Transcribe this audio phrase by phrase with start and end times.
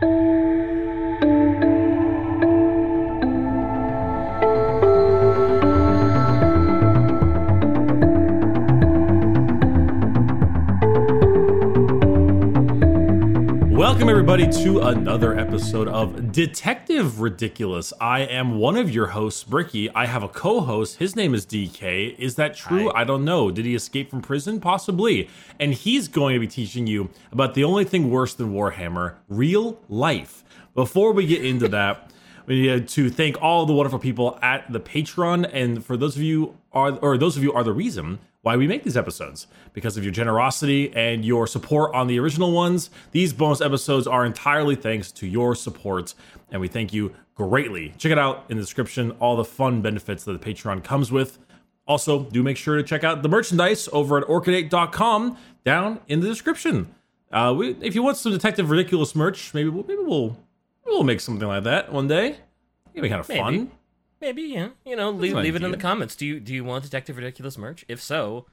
[0.00, 0.35] thank you
[14.06, 17.92] Welcome, everybody, to another episode of Detective Ridiculous.
[18.00, 19.90] I am one of your hosts, Bricky.
[19.90, 20.98] I have a co host.
[20.98, 22.16] His name is DK.
[22.16, 22.88] Is that true?
[22.94, 23.00] Hi.
[23.00, 23.50] I don't know.
[23.50, 24.60] Did he escape from prison?
[24.60, 25.28] Possibly.
[25.58, 29.80] And he's going to be teaching you about the only thing worse than Warhammer real
[29.88, 30.44] life.
[30.76, 32.12] Before we get into that,
[32.46, 35.50] we need to thank all the wonderful people at the Patreon.
[35.52, 38.68] And for those of you are, or those of you are the reason why we
[38.68, 42.90] make these episodes because of your generosity and your support on the original ones.
[43.10, 46.14] These bonus episodes are entirely thanks to your support,
[46.52, 47.92] and we thank you greatly.
[47.98, 51.40] Check it out in the description, all the fun benefits that the Patreon comes with.
[51.88, 56.28] Also, do make sure to check out the merchandise over at orchidate.com down in the
[56.28, 56.94] description.
[57.32, 60.38] Uh, we, if you want some Detective Ridiculous merch, maybe we'll, maybe we'll
[60.84, 62.36] we'll make something like that one day.
[62.94, 63.40] It'd be kind of Maybe.
[63.40, 63.70] fun.
[64.20, 64.68] Maybe, yeah.
[64.84, 66.16] You know, leave, leave it in the comments.
[66.16, 67.84] Do you do you want Detective Ridiculous merch?
[67.88, 68.46] If so,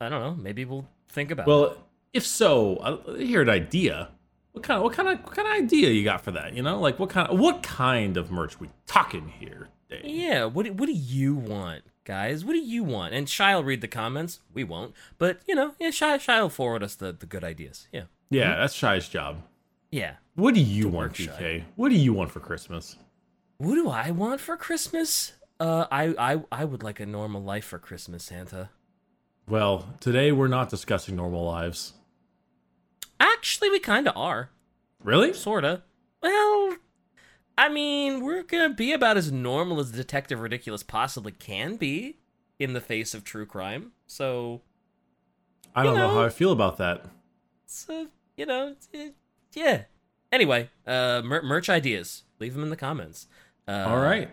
[0.00, 0.34] I don't know.
[0.34, 1.50] Maybe we'll think about it.
[1.50, 1.76] Well,
[2.12, 4.10] if so, uh, hear an idea.
[4.52, 6.54] What kind of what kind of what kind of idea you got for that?
[6.54, 9.68] You know, like what kind of what kind of merch we talking here?
[9.88, 10.04] Dave?
[10.04, 12.44] Yeah, what do- what do you want, guys?
[12.44, 13.14] What do you want?
[13.14, 14.40] And Shy will read the comments.
[14.52, 17.88] We won't, but you know, yeah, Shy Shy will forward us the, the good ideas.
[17.92, 19.42] Yeah, Yeah, that's Shy's job.
[19.90, 20.16] yeah.
[20.34, 21.64] What do you want, Shy.
[21.76, 22.96] What do you want for Christmas?
[23.62, 25.34] What do I want for Christmas?
[25.60, 28.70] Uh, I I I would like a normal life for Christmas, Santa.
[29.48, 31.92] Well, today we're not discussing normal lives.
[33.20, 34.50] Actually, we kind of are.
[34.98, 35.32] Really?
[35.32, 35.84] Sorta.
[36.20, 36.76] Well,
[37.56, 42.18] I mean, we're gonna be about as normal as Detective Ridiculous possibly can be
[42.58, 43.92] in the face of true crime.
[44.08, 44.62] So,
[45.72, 46.08] I don't know.
[46.08, 46.14] know.
[46.14, 47.04] how I feel about that.
[47.66, 49.10] so you know, eh,
[49.54, 49.82] yeah.
[50.32, 52.24] Anyway, uh, mer- merch ideas.
[52.40, 53.28] Leave them in the comments.
[53.72, 54.28] Uh, All right,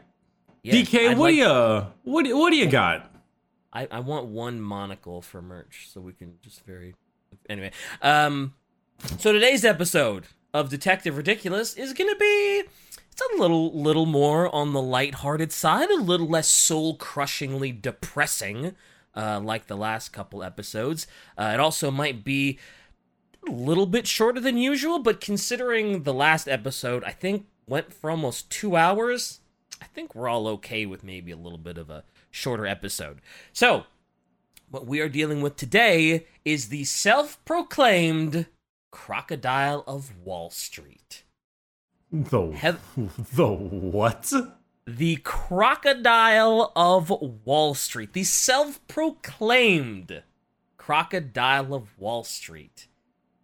[0.64, 3.10] yeah, DK, I'd what like- do you what do, what do you got?
[3.72, 6.96] I, I want one monocle for merch so we can just very
[7.50, 7.72] anyway.
[8.02, 8.54] Um
[9.20, 12.64] so today's episode of Detective Ridiculous is gonna be
[13.12, 18.76] it's a little little more on the lighthearted side, a little less soul crushingly depressing,
[19.16, 21.06] uh, like the last couple episodes.
[21.38, 22.58] Uh, it also might be
[23.48, 28.10] a little bit shorter than usual, but considering the last episode, I think went for
[28.10, 29.40] almost two hours.
[29.82, 33.22] I think we're all okay with maybe a little bit of a shorter episode.
[33.54, 33.86] So,
[34.70, 38.48] what we are dealing with today is the self proclaimed
[38.92, 41.24] Crocodile of Wall Street.
[42.12, 42.80] The Heath-
[43.36, 44.32] the what?
[44.86, 47.12] The Crocodile of
[47.46, 48.14] Wall Street.
[48.14, 50.24] The self proclaimed
[50.78, 52.88] Crocodile of Wall Street.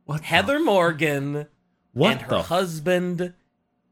[0.05, 0.21] What?
[0.21, 1.47] the- Heather Morgan
[1.93, 2.41] what and her the?
[2.43, 3.33] husband,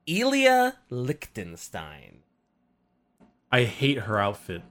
[0.06, 2.20] Ilya Lichtenstein.
[3.52, 4.62] I hate her outfit.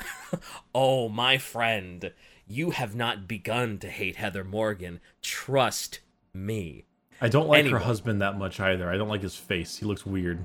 [0.74, 2.12] Oh, my friend,
[2.46, 5.00] you have not begun to hate Heather Morgan.
[5.22, 6.00] Trust
[6.34, 6.84] me.
[7.20, 7.78] I don't like Anyway.
[7.78, 8.90] her husband that much either.
[8.90, 9.78] I don't like his face.
[9.78, 10.44] He looks weird.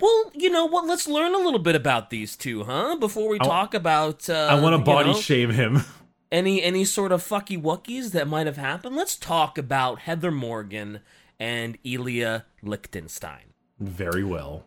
[0.00, 0.86] Well, you know what?
[0.86, 2.96] Let's learn a little bit about these two, huh?
[2.96, 4.30] Before we I- talk about.
[4.30, 5.82] Uh, I want to you body know, shame him.
[6.32, 8.96] any any sort of fucky wuckies that might have happened.
[8.96, 11.00] Let's talk about Heather Morgan
[11.38, 13.52] and Ilya Lichtenstein.
[13.78, 14.64] Very well.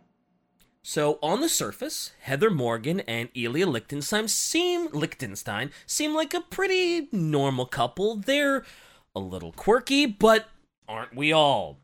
[0.82, 7.10] So on the surface, Heather Morgan and Elia Lichtenstein seem Lichtenstein seem like a pretty
[7.12, 8.16] normal couple.
[8.16, 8.66] They're
[9.16, 10.48] a little quirky, but
[10.88, 11.82] aren't we all?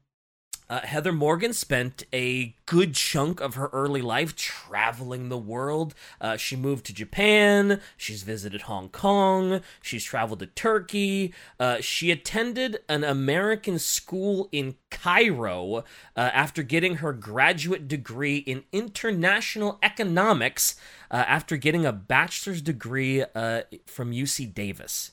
[0.70, 5.94] Uh, Heather Morgan spent a good chunk of her early life traveling the world.
[6.20, 7.80] Uh, she moved to Japan.
[7.98, 9.62] She's visited Hong Kong.
[9.82, 11.34] She's traveled to Turkey.
[11.60, 15.84] Uh, she attended an American school in Cairo uh,
[16.16, 20.76] after getting her graduate degree in international economics
[21.12, 25.12] uh, after getting a bachelor's degree uh, from UC Davis.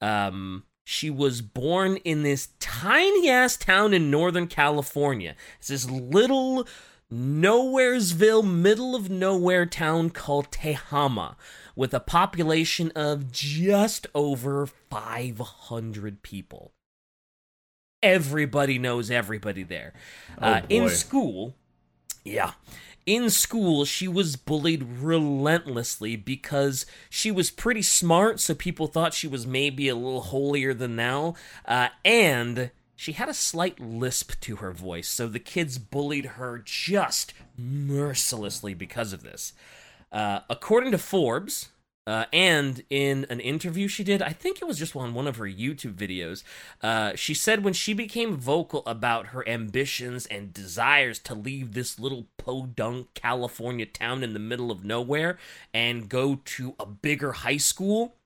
[0.00, 5.36] Um, she was born in this tiny ass town in Northern California.
[5.60, 6.66] It's this little
[7.12, 11.36] nowheresville, middle of nowhere town called Tehama,
[11.76, 16.72] with a population of just over 500 people.
[18.02, 19.92] Everybody knows everybody there.
[20.38, 21.54] uh, in school,
[22.24, 22.52] yeah.
[23.06, 29.26] In school, she was bullied relentlessly because she was pretty smart, so people thought she
[29.26, 31.34] was maybe a little holier than thou.
[31.64, 36.60] Uh, and she had a slight lisp to her voice, so the kids bullied her
[36.62, 39.54] just mercilessly because of this.
[40.12, 41.70] Uh, according to Forbes,
[42.06, 45.36] Uh, and in an interview she did, I think it was just on one of
[45.36, 46.42] her YouTube videos,
[46.82, 51.98] uh, she said when she became vocal about her ambitions and desires to leave this
[51.98, 55.38] little podunk California town in the middle of nowhere
[55.74, 58.16] and go to a bigger high school,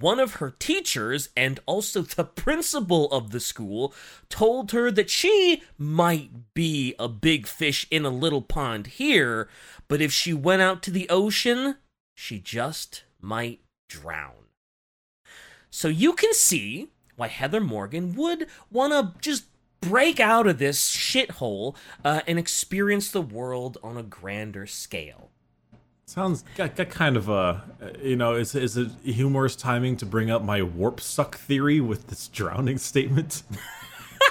[0.00, 3.94] one of her teachers and also the principal of the school
[4.28, 9.48] told her that she might be a big fish in a little pond here,
[9.88, 11.76] but if she went out to the ocean,
[12.18, 14.48] she just might drown.
[15.70, 19.44] So you can see why Heather Morgan would want to just
[19.80, 25.30] break out of this shithole uh, and experience the world on a grander scale.
[26.06, 27.62] Sounds got, got kind of a,
[28.02, 32.08] you know, is is it humorous timing to bring up my warp suck theory with
[32.08, 33.44] this drowning statement?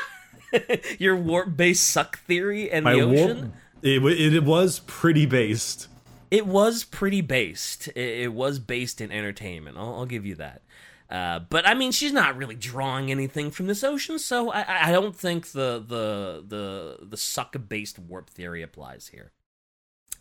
[1.00, 3.54] Your warp based suck theory and my the ocean.
[3.82, 5.88] warp, it, it was pretty based.
[6.30, 7.88] It was pretty based.
[7.90, 9.78] It, it was based in entertainment.
[9.78, 10.62] I'll, I'll give you that.
[11.10, 14.92] Uh, but I mean, she's not really drawing anything from this ocean, so I, I-
[14.92, 19.32] don't think the the the the suck based warp theory applies here.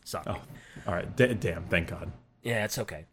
[0.05, 0.25] Sorry.
[0.29, 0.41] Oh,
[0.87, 1.17] all right.
[1.17, 1.65] D- damn.
[1.65, 2.13] Thank God.
[2.45, 3.07] Yeah, it's okay.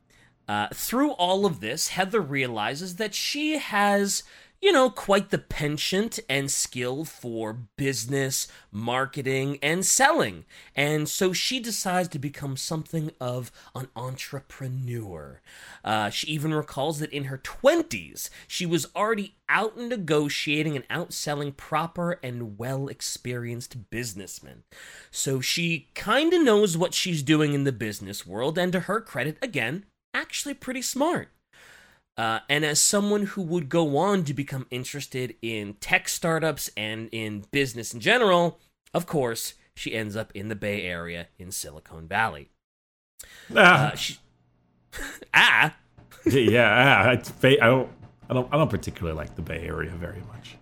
[0.47, 4.21] Uh, through all of this, Heather realizes that she has,
[4.63, 10.45] you know, quite the penchant and skill for business, marketing, and selling.
[10.73, 15.41] And so she decides to become something of an entrepreneur.
[15.83, 21.57] Uh, she even recalls that in her 20s, she was already out negotiating and outselling
[21.57, 24.63] proper and well experienced businessmen.
[25.11, 29.01] So she kind of knows what she's doing in the business world, and to her
[29.01, 29.83] credit, again,
[30.13, 31.27] actually pretty smart.
[32.17, 37.09] Uh, and as someone who would go on to become interested in tech startups and
[37.11, 38.59] in business in general,
[38.93, 42.49] of course, she ends up in the Bay Area in Silicon Valley.
[43.55, 44.17] Ah, Uh, she,
[45.33, 45.75] ah,
[46.25, 47.03] yeah.
[47.05, 47.15] ah, I
[47.67, 47.89] don't.
[48.29, 48.53] I don't.
[48.53, 50.55] I don't particularly like the Bay Area very much.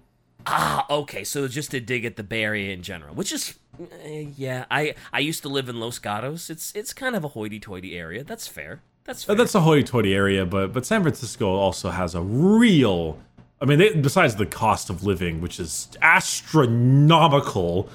[0.46, 1.24] ah, okay.
[1.26, 3.56] So just to dig at the Bay Area in general, which is,
[4.04, 4.66] eh, yeah.
[4.72, 6.50] I I used to live in Los Gatos.
[6.50, 8.24] It's it's kind of a hoity-toity area.
[8.24, 8.82] That's fair.
[9.06, 9.36] That's Uh, fair.
[9.36, 13.18] That's a hoity-toity area, but but San Francisco also has a real.
[13.62, 17.90] I mean, they, besides the cost of living, which is astronomical.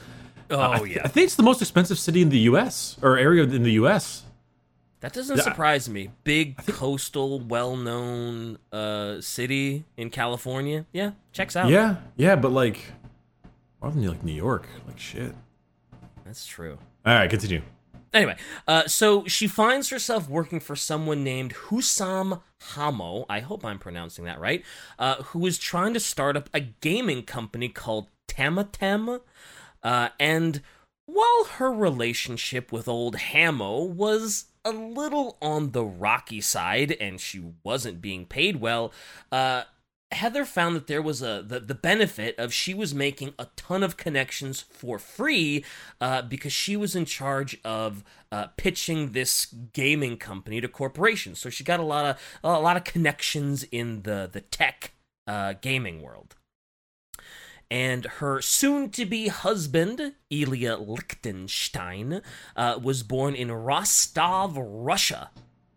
[0.50, 1.02] oh I, th- yeah.
[1.04, 2.96] I think it's the most expensive city in the U.S.
[3.02, 4.22] or area in the U.S.
[5.00, 6.10] That doesn't surprise me.
[6.24, 10.86] Big coastal, well-known uh, city in California.
[10.92, 11.68] Yeah, checks out.
[11.68, 12.80] Yeah, yeah, but like,
[13.82, 15.34] more than like New York, like shit.
[16.24, 16.78] that's true.
[17.04, 17.62] All right, continue.
[18.16, 18.36] Anyway,
[18.66, 23.26] uh, so she finds herself working for someone named Husam Hamo.
[23.28, 24.64] I hope I'm pronouncing that right.
[24.98, 29.20] Uh, who is trying to start up a gaming company called Tamatem.
[29.82, 30.62] Uh, and
[31.04, 37.42] while her relationship with old Hamo was a little on the rocky side and she
[37.62, 38.94] wasn't being paid well,
[39.30, 39.64] uh,
[40.12, 43.82] Heather found that there was a the, the benefit of she was making a ton
[43.82, 45.64] of connections for free
[46.00, 51.40] uh, because she was in charge of uh, pitching this gaming company to corporations.
[51.40, 54.92] So she got a lot of a lot of connections in the the tech
[55.26, 56.36] uh, gaming world.
[57.68, 62.22] And her soon-to-be husband, Ilya Lichtenstein,
[62.54, 65.30] uh, was born in Rostov, Russia,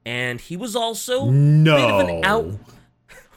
[0.06, 2.60] and he was also No, bit of an out.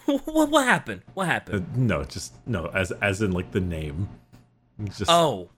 [0.25, 1.03] what, what happened?
[1.15, 1.67] What happened?
[1.75, 4.09] Uh, no, just no, as as in like the name.
[4.85, 5.51] Just Oh,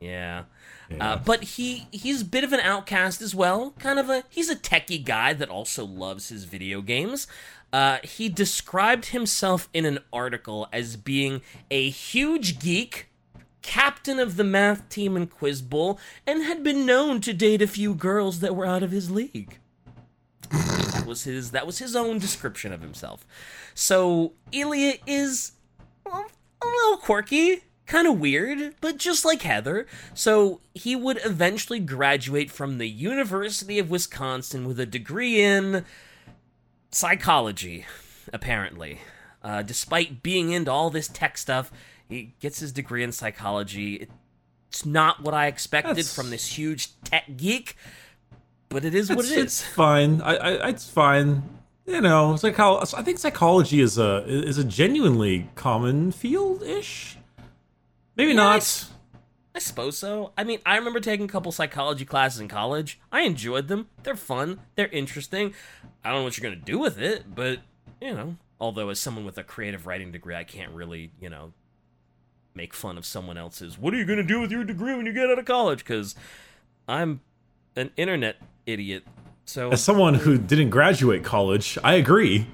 [0.00, 0.44] yeah.
[0.90, 1.12] yeah.
[1.12, 3.74] Uh, but he he's a bit of an outcast as well.
[3.78, 7.26] Kind of a he's a techie guy that also loves his video games.
[7.72, 13.08] Uh, he described himself in an article as being a huge geek,
[13.62, 17.66] captain of the math team in Quiz Bowl, and had been known to date a
[17.66, 19.58] few girls that were out of his league.
[21.02, 23.26] That was his that was his own description of himself.
[23.74, 25.52] So Ilya is
[26.06, 26.26] well,
[26.62, 29.86] a little quirky, kind of weird, but just like Heather.
[30.14, 35.84] So he would eventually graduate from the University of Wisconsin with a degree in
[36.90, 37.86] psychology,
[38.32, 39.00] apparently.
[39.42, 41.72] Uh, despite being into all this tech stuff,
[42.08, 44.08] he gets his degree in psychology.
[44.68, 47.76] It's not what I expected That's- from this huge tech geek,
[48.72, 50.20] but it is what it's, it it's fine.
[50.20, 51.42] I, I it's fine.
[51.86, 57.18] You know, psycho- I think psychology is a is a genuinely common field ish.
[58.16, 58.56] Maybe Yeah, not.
[58.56, 58.88] it's-
[59.54, 60.32] I suppose so.
[60.38, 62.98] I mean, I remember taking a couple psychology classes in college.
[63.12, 63.88] I enjoyed them.
[64.02, 64.60] They're fun.
[64.76, 65.52] They're interesting.
[66.02, 67.58] I don't know what you're going to do with it, but,
[68.00, 71.52] you know, although as someone with a creative writing degree, I can't really, you know,
[72.54, 73.76] make fun of someone else's.
[73.78, 75.80] What are you going to do with your degree when you get out of college?
[75.80, 76.14] Because
[76.88, 77.20] I'm
[77.76, 79.04] an internet idiot.
[79.44, 82.46] So As someone who didn't graduate college, I agree.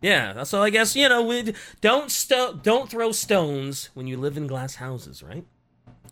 [0.00, 4.36] yeah, so I guess you know we don't sto- don't throw stones when you live
[4.36, 5.44] in glass houses, right?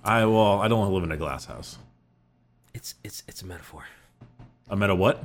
[0.05, 1.79] I well, I don't want to live in a glass house.
[2.75, 3.85] It's it's it's a metaphor.
[4.71, 5.25] A meta what?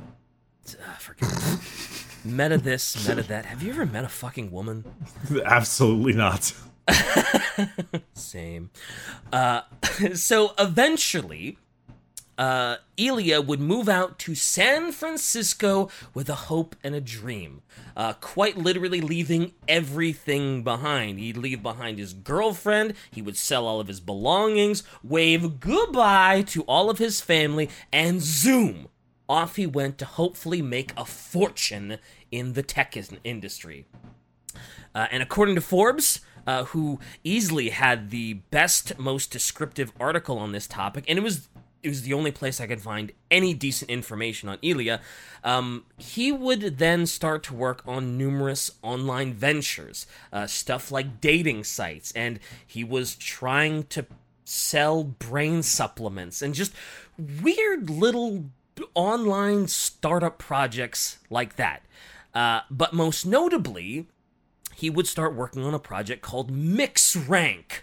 [0.62, 1.58] It's, uh, forget it.
[2.24, 3.44] meta this, meta that.
[3.46, 4.84] Have you ever met a fucking woman?
[5.44, 6.52] Absolutely not.
[8.14, 8.70] Same.
[9.32, 9.62] Uh,
[10.14, 11.58] so eventually,
[12.36, 17.62] uh, Ilya would move out to San Francisco with a hope and a dream.
[17.96, 21.18] Uh, quite literally leaving everything behind.
[21.18, 26.62] He'd leave behind his girlfriend, he would sell all of his belongings, wave goodbye to
[26.62, 28.88] all of his family, and zoom!
[29.28, 31.98] Off he went to hopefully make a fortune
[32.30, 33.86] in the tech industry.
[34.94, 40.52] Uh, and according to Forbes, uh, who easily had the best, most descriptive article on
[40.52, 41.48] this topic, and it was
[41.84, 45.00] it was the only place I could find any decent information on Ilya.
[45.44, 51.64] Um, he would then start to work on numerous online ventures, uh, stuff like dating
[51.64, 54.06] sites, and he was trying to
[54.44, 56.72] sell brain supplements and just
[57.18, 58.46] weird little
[58.94, 61.82] online startup projects like that.
[62.34, 64.06] Uh, but most notably,
[64.74, 67.82] he would start working on a project called MixRank,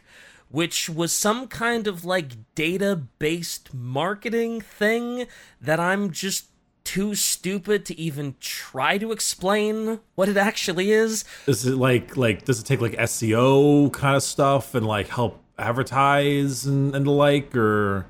[0.52, 5.26] which was some kind of like data based marketing thing
[5.60, 6.48] that I'm just
[6.84, 11.24] too stupid to even try to explain what it actually is.
[11.48, 15.42] Is it like like does it take like SEO kind of stuff and like help
[15.58, 18.08] advertise and, and the like or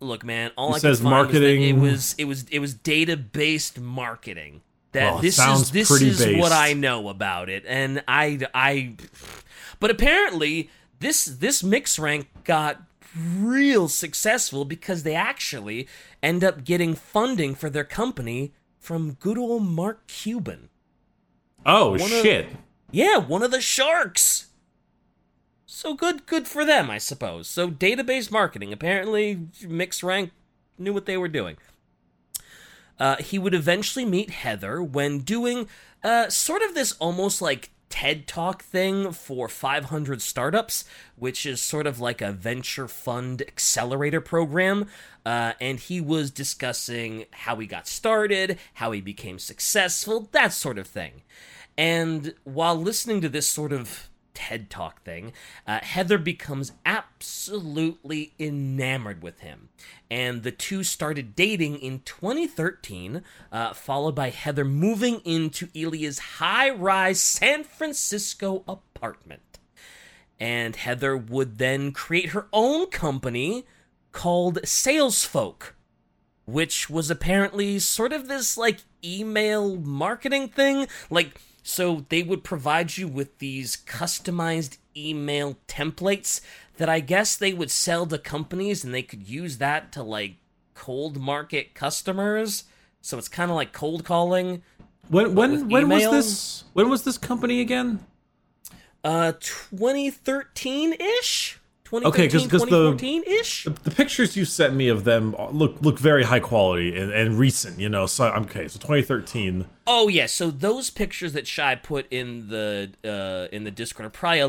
[0.00, 1.80] Look, man, all It I says could find marketing.
[1.80, 4.62] was it was it was it was data based marketing.
[4.92, 6.52] That oh, Well, this sounds is this is what.
[6.52, 8.96] I know about it, and I I,
[9.80, 10.68] but apparently
[11.02, 12.80] this this MixRank got
[13.14, 15.86] real successful because they actually
[16.22, 20.70] end up getting funding for their company from good old Mark Cuban.
[21.66, 22.46] Oh One of- shit.
[22.90, 24.46] Yeah, one of the sharks.
[25.66, 27.48] So good, good for them, I suppose.
[27.48, 28.72] So database marketing.
[28.72, 30.30] Apparently, MixRank
[30.78, 31.56] knew what they were doing.
[32.98, 35.68] Uh, he would eventually meet Heather when doing
[36.04, 41.86] uh, sort of this almost like TED Talk thing for 500 startups, which is sort
[41.86, 44.86] of like a venture fund accelerator program.
[45.26, 50.78] Uh, and he was discussing how he got started, how he became successful, that sort
[50.78, 51.20] of thing.
[51.76, 55.32] And while listening to this sort of TED Talk thing,
[55.66, 59.68] uh, Heather becomes absolutely enamored with him.
[60.10, 66.70] And the two started dating in 2013, uh, followed by Heather moving into Ilya's high
[66.70, 69.58] rise San Francisco apartment.
[70.38, 73.64] And Heather would then create her own company
[74.12, 75.74] called Salesfolk
[76.44, 80.86] which was apparently sort of this like email marketing thing.
[81.10, 86.40] Like, so they would provide you with these customized email templates
[86.76, 90.36] that I guess they would sell to companies and they could use that to like
[90.74, 92.64] cold market customers.
[93.00, 94.62] So it's kind of like cold calling.
[95.08, 98.04] When when when was this when was this company again?
[99.04, 99.32] Uh,
[102.00, 102.06] 2013 ish?
[102.08, 103.64] Okay, 'cause- 2013, 'cause the- 2014 ish?
[103.64, 107.38] The, the pictures you sent me of them look look very high quality and, and
[107.38, 108.06] recent, you know.
[108.06, 108.66] So I'm okay.
[108.68, 109.66] So 2013.
[109.86, 114.10] Oh yeah, so those pictures that Shy put in the uh, in the Discord are
[114.10, 114.48] probably a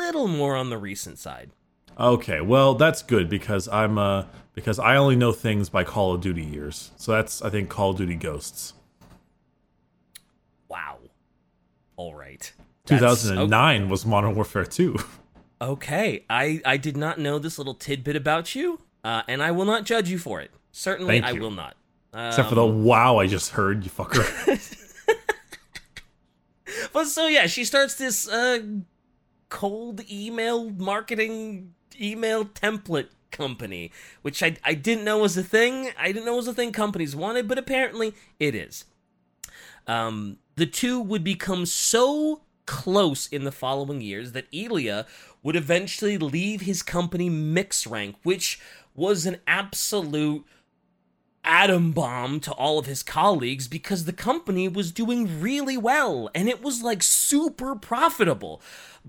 [0.00, 1.50] little more on the recent side.
[1.98, 6.20] Okay, well that's good because I'm uh because I only know things by Call of
[6.20, 6.90] Duty years.
[6.96, 8.74] So that's I think Call of Duty Ghosts.
[10.68, 10.98] Wow.
[11.96, 12.52] All right.
[12.86, 14.96] That's- 2009 was Modern Warfare 2.
[15.60, 19.64] Okay, I I did not know this little tidbit about you, uh, and I will
[19.64, 20.50] not judge you for it.
[20.72, 21.76] Certainly, I will not.
[22.12, 24.24] Except for the Um, wow I just heard, you fucker.
[26.94, 28.60] But so yeah, she starts this uh,
[29.48, 33.90] cold email marketing email template company,
[34.22, 35.90] which I I didn't know was a thing.
[35.98, 38.84] I didn't know was a thing companies wanted, but apparently it is.
[39.88, 45.06] Um, the two would become so close in the following years that Ilya
[45.42, 48.60] would eventually leave his company MixRank, which
[48.94, 50.44] was an absolute
[51.44, 56.48] atom bomb to all of his colleagues because the company was doing really well and
[56.48, 58.62] it was like super profitable.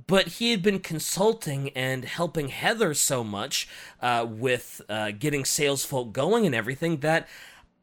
[0.08, 3.70] But he had been consulting and helping Heather so much
[4.02, 7.30] uh, with uh, getting SalesFolk going and everything that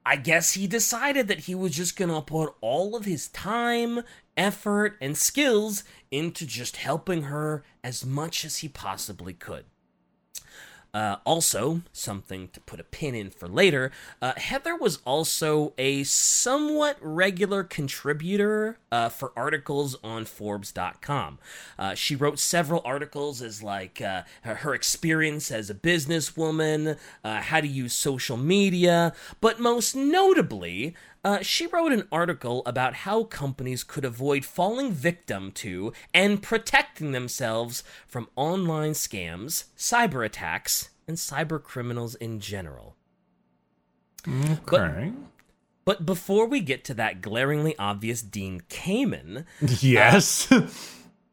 [0.04, 4.02] I guess he decided that he was just gonna put all of his time,
[4.37, 9.64] effort, and skills into just helping her as much as he possibly could.
[10.94, 16.04] Uh, also, something to put a pin in for later, uh, Heather was also a
[16.04, 21.38] somewhat regular contributor uh, for articles on Forbes.com.
[21.78, 27.40] Uh, she wrote several articles as like uh, her, her experience as a businesswoman, uh,
[27.40, 30.94] how to use social media, but most notably,
[31.25, 37.12] uh, she wrote an article about how companies could avoid falling victim to and protecting
[37.12, 42.97] themselves from online scams, cyber attacks, and cyber criminals in general.
[44.29, 45.12] Okay.
[45.85, 49.45] But before we get to that glaringly obvious Dean Kamen,
[49.81, 50.52] yes.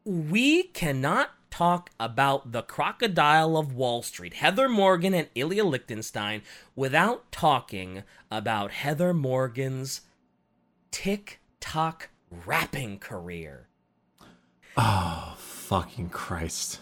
[0.04, 6.42] we cannot talk about the crocodile of Wall Street, Heather Morgan and Ilya Lichtenstein,
[6.74, 10.02] without talking about Heather Morgan's
[10.90, 13.68] TikTok rapping career.
[14.76, 16.80] oh, fucking Christ.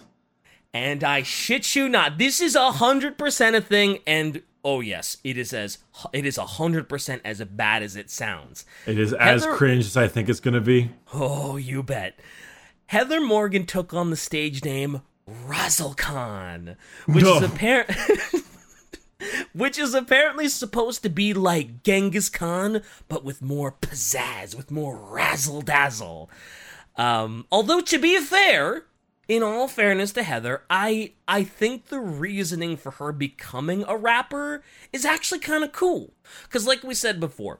[0.75, 5.16] And I shit you not, this is a hundred percent a thing, and oh yes,
[5.25, 5.78] it is as
[6.12, 8.66] it is a hundred percent as bad as it sounds.
[8.87, 10.90] It is as cringe as I think it's going to be.
[11.12, 12.20] Oh, you bet.
[12.88, 17.90] Heather Morgan took on the stage name Razzlekhan, which is apparent.
[19.52, 24.97] which is apparently supposed to be like Genghis Khan, but with more pizzazz, with more
[24.97, 26.30] razzle dazzle.
[26.97, 28.85] Um, although to be fair,
[29.28, 34.62] in all fairness to Heather, I I think the reasoning for her becoming a rapper
[34.95, 36.14] is actually kind of cool.
[36.49, 37.59] Cause like we said before,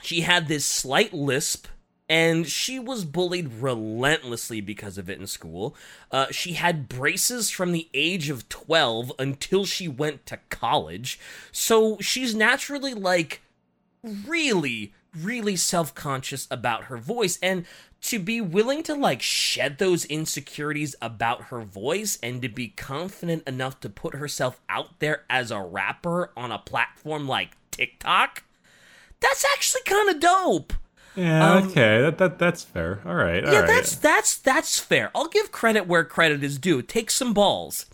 [0.00, 1.66] she had this slight lisp
[2.08, 5.74] and she was bullied relentlessly because of it in school.
[6.10, 11.18] Uh, she had braces from the age of 12 until she went to college.
[11.50, 13.40] So she's naturally like
[14.02, 17.38] really, really self conscious about her voice.
[17.42, 17.64] And
[18.02, 23.48] to be willing to like shed those insecurities about her voice and to be confident
[23.48, 28.44] enough to put herself out there as a rapper on a platform like TikTok,
[29.20, 30.74] that's actually kind of dope.
[31.14, 32.00] Yeah, Um, okay.
[32.00, 33.00] That, that That's fair.
[33.04, 33.44] All right.
[33.44, 33.66] all yeah, right.
[33.68, 35.10] that's that's that's fair.
[35.14, 36.82] I'll give credit where credit is due.
[36.82, 37.86] Take some balls.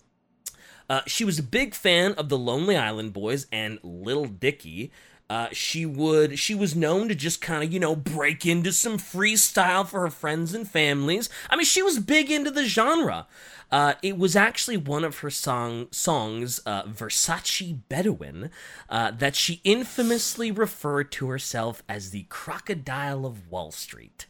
[0.88, 4.90] Uh, she was a big fan of the Lonely Island Boys and Little Dicky.
[5.30, 8.98] Uh, she would she was known to just kind of you know break into some
[8.98, 11.28] freestyle for her friends and families.
[11.48, 13.28] I mean, she was big into the genre.
[13.70, 18.50] Uh, it was actually one of her song songs, uh, Versace Bedouin,
[18.88, 24.26] uh, that she infamously referred to herself as the Crocodile of Wall Street.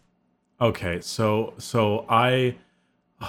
[0.60, 2.56] Okay, so so I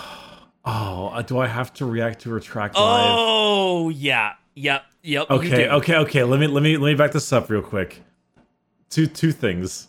[0.64, 3.16] Oh, do I have to react to her track live?
[3.18, 5.30] Oh yeah, yep, yep.
[5.30, 6.24] okay, okay, okay.
[6.24, 8.02] Let me let me let me back this up real quick.
[8.90, 9.88] Two two things.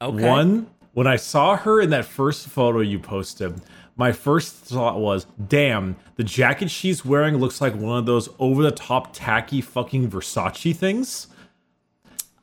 [0.00, 0.28] okay.
[0.28, 3.60] One, when I saw her in that first photo you posted,
[3.96, 8.62] my first thought was, "Damn, the jacket she's wearing looks like one of those over
[8.62, 11.26] the top tacky fucking Versace things."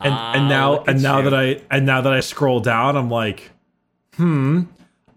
[0.01, 1.29] And Ah, and now and now you.
[1.29, 3.51] that I and now that I scroll down, I'm like,
[4.15, 4.63] "Hmm."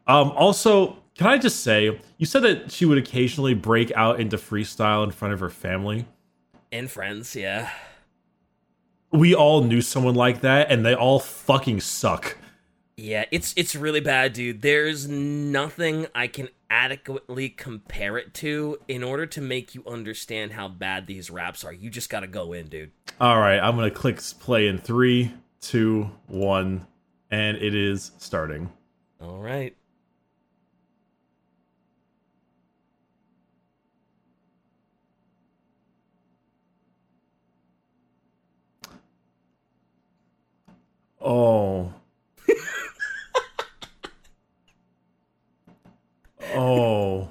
[0.07, 4.37] Um also, can I just say, you said that she would occasionally break out into
[4.37, 6.07] freestyle in front of her family.
[6.77, 7.71] And friends, yeah.
[9.11, 12.37] We all knew someone like that and they all fucking suck.
[12.97, 14.62] Yeah, it's it's really bad, dude.
[14.62, 20.69] There's nothing I can adequately compare it to in order to make you understand how
[20.69, 21.75] bad these raps are.
[21.75, 22.93] You just gotta go in, dude.
[23.21, 26.87] All right, I'm gonna click play in three, two, one,
[27.31, 28.73] and it is starting.
[29.21, 29.77] All right.
[41.29, 41.93] Oh.
[46.55, 47.29] oh.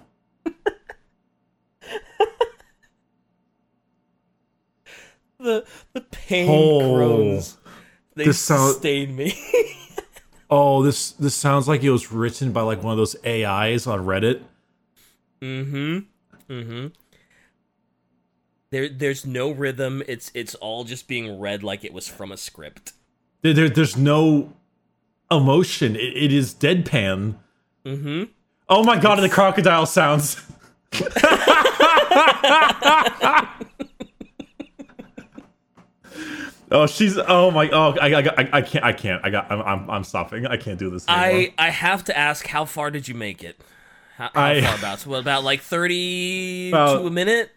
[5.40, 6.96] The the pain Oh.
[6.96, 7.58] groans.
[8.16, 9.34] They This sound- sustain me.
[10.48, 14.06] Oh, this this sounds like it was written by like one of those AIs on
[14.06, 14.44] Reddit.
[15.42, 16.00] mm-hmm.
[16.54, 16.88] Mm-hmm.
[18.70, 20.04] There there's no rhythm.
[20.08, 22.94] It's it's all just being read like it was from a script.
[23.46, 24.52] There, there- there's no
[25.30, 25.96] emotion.
[25.96, 27.36] It, it is deadpan.
[27.86, 28.24] Mm-hmm.
[28.68, 30.42] Oh my god, the crocodile sounds.
[36.72, 37.18] oh, she's.
[37.18, 37.70] Oh my.
[37.70, 38.84] Oh, I, I, I, can't.
[38.86, 39.24] I can't.
[39.24, 39.52] I got.
[39.52, 40.46] I'm, I'm, I'm stopping.
[40.48, 41.52] I can't do this anymore.
[41.58, 43.60] I I have to ask, how far did you make it?
[44.18, 45.00] How, how I- far about?
[45.00, 47.52] So what, about like thirty About- to a minute?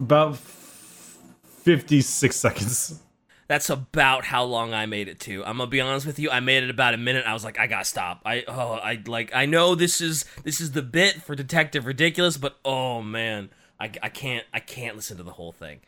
[0.00, 3.00] About fifty-six seconds.
[3.48, 5.44] That's about how long I made it to.
[5.44, 6.30] I'm gonna be honest with you.
[6.30, 7.24] I made it about a minute.
[7.26, 8.22] I was like, I gotta stop.
[8.24, 12.36] I oh I like I know this is this is the bit for Detective Ridiculous,
[12.36, 15.80] but oh man, I, I can't I can't listen to the whole thing.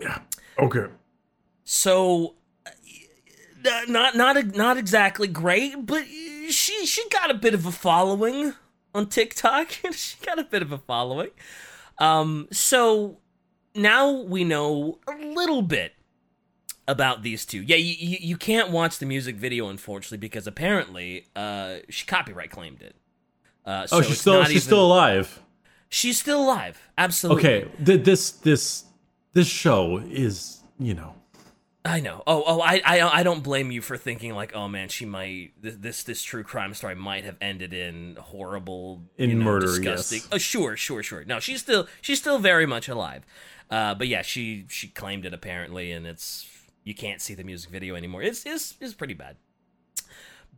[0.00, 0.20] Yeah.
[0.58, 0.86] Okay.
[1.64, 2.70] So uh,
[3.88, 8.54] not not not exactly great, but she she got a bit of a following
[8.94, 9.70] on TikTok.
[9.92, 11.30] she got a bit of a following.
[11.98, 13.18] Um so
[13.74, 15.92] now we know a little bit
[16.88, 17.62] about these two.
[17.62, 22.50] Yeah, you, you, you can't watch the music video unfortunately because apparently uh, she copyright
[22.50, 22.94] claimed it.
[23.64, 25.42] Uh, so oh, she's still she's even, still alive.
[25.88, 26.80] She's still alive.
[26.96, 27.44] Absolutely.
[27.44, 28.84] Okay, th- this this
[29.32, 31.14] this show is you know.
[31.84, 32.24] I know.
[32.26, 35.52] Oh, oh, I, I, I don't blame you for thinking like, oh man, she might
[35.60, 39.66] this this true crime story might have ended in horrible, in you know, murder.
[39.66, 40.18] Disgusting.
[40.22, 40.28] Yes.
[40.32, 41.24] Oh, sure, sure, sure.
[41.24, 43.24] No, she's still she's still very much alive.
[43.70, 46.48] Uh, but yeah, she she claimed it apparently, and it's
[46.86, 48.22] you can't see the music video anymore.
[48.22, 49.36] It's it's, it's pretty bad.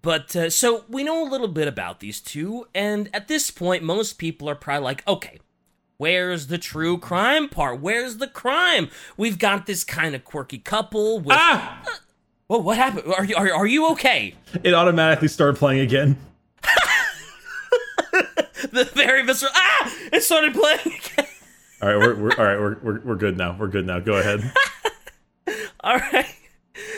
[0.01, 3.83] But uh, so we know a little bit about these two, and at this point,
[3.83, 5.41] most people are probably like, okay,
[5.99, 7.81] Where's the true crime part?
[7.81, 8.89] Where's the crime?
[9.17, 11.37] We've got this kind of quirky couple with.
[11.37, 11.83] Ah!
[11.83, 11.91] Uh,
[12.47, 13.13] well, what happened?
[13.13, 14.37] Are you are, are you okay?
[14.63, 16.17] It automatically started playing again.
[18.71, 19.51] the very visceral.
[19.53, 19.93] Ah!
[20.13, 21.27] It started playing again.
[21.83, 22.61] all right, we're, we're all right.
[22.61, 23.57] We're, we're we're good now.
[23.59, 23.99] We're good now.
[23.99, 24.53] Go ahead.
[25.89, 26.27] all right.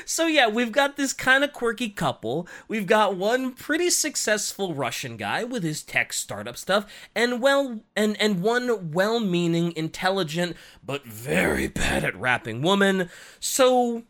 [0.05, 2.47] So yeah, we've got this kind of quirky couple.
[2.69, 8.21] We've got one pretty successful Russian guy with his tech startup stuff, and well, and
[8.21, 13.09] and one well-meaning, intelligent, but very bad at rapping woman.
[13.39, 14.03] So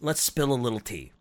[0.00, 1.12] let's spill a little tea.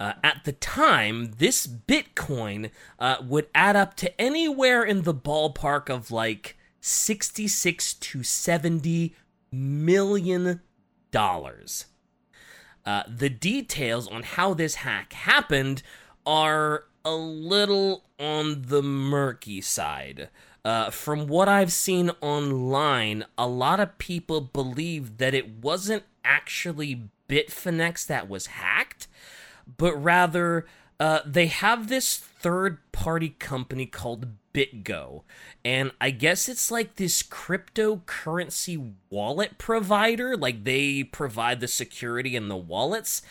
[0.00, 5.88] Uh, at the time, this Bitcoin uh, would add up to anywhere in the ballpark
[5.88, 9.14] of like 66 to 70
[9.52, 10.60] million
[11.12, 11.86] dollars.
[12.84, 15.82] Uh, the details on how this hack happened
[16.26, 20.28] are a little on the murky side.
[20.64, 27.08] Uh, from what I've seen online, a lot of people believe that it wasn't actually
[27.28, 29.08] Bitfinex that was hacked,
[29.76, 30.66] but rather
[31.00, 35.22] uh, they have this third party company called BitGo.
[35.64, 40.36] And I guess it's like this cryptocurrency wallet provider.
[40.36, 43.22] Like they provide the security in the wallets.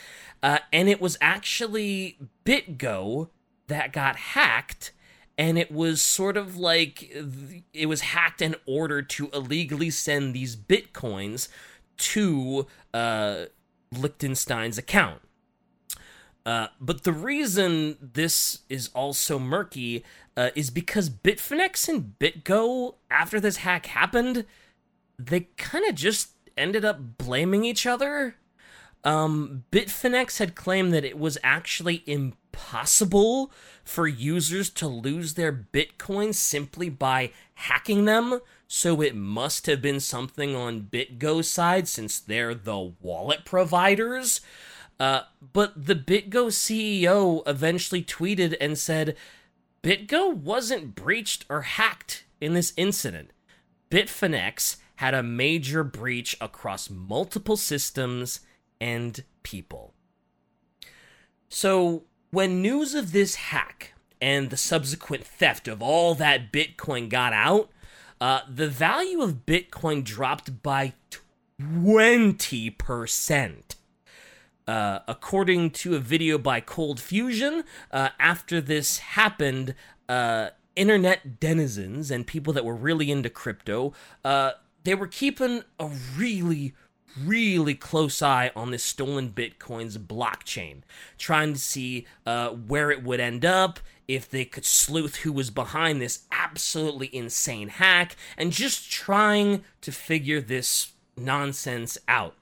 [0.43, 3.29] Uh, and it was actually BitGo
[3.67, 4.91] that got hacked.
[5.37, 7.11] And it was sort of like
[7.73, 11.47] it was hacked in order to illegally send these bitcoins
[11.97, 13.45] to uh,
[13.91, 15.21] Lichtenstein's account.
[16.45, 20.03] Uh, but the reason this is also murky
[20.35, 24.45] uh, is because Bitfinex and BitGo, after this hack happened,
[25.19, 28.35] they kind of just ended up blaming each other.
[29.03, 33.51] Um, Bitfinex had claimed that it was actually impossible
[33.83, 39.99] for users to lose their Bitcoin simply by hacking them, so it must have been
[39.99, 44.41] something on BitGo's side since they're the wallet providers.
[45.01, 49.17] Uh, but the BitGo CEO eventually tweeted and said
[49.81, 53.31] BitGo wasn't breached or hacked in this incident.
[53.89, 58.41] Bitfinex had a major breach across multiple systems
[58.79, 59.95] and people.
[61.49, 67.33] So, when news of this hack and the subsequent theft of all that Bitcoin got
[67.33, 67.71] out,
[68.21, 70.93] uh, the value of Bitcoin dropped by
[71.59, 73.75] 20%.
[74.67, 79.73] Uh, according to a video by Cold Fusion, uh, after this happened,
[80.07, 83.93] uh, internet denizens and people that were really into crypto,
[84.23, 84.51] uh,
[84.83, 86.73] they were keeping a really,
[87.19, 90.81] really close eye on this stolen Bitcoin's blockchain,
[91.17, 95.49] trying to see uh, where it would end up, if they could sleuth who was
[95.49, 102.35] behind this absolutely insane hack, and just trying to figure this nonsense out.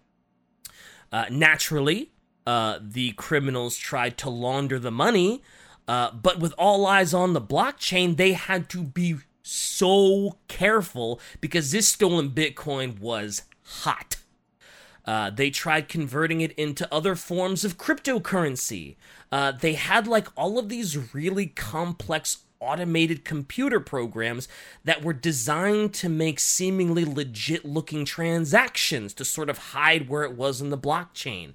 [1.12, 2.12] Uh, naturally,
[2.46, 5.42] uh, the criminals tried to launder the money,
[5.88, 11.72] uh, but with all eyes on the blockchain, they had to be so careful because
[11.72, 14.18] this stolen Bitcoin was hot.
[15.06, 18.96] Uh, they tried converting it into other forms of cryptocurrency.
[19.32, 24.48] Uh, they had like all of these really complex automated computer programs
[24.84, 30.36] that were designed to make seemingly legit looking transactions to sort of hide where it
[30.36, 31.54] was in the blockchain.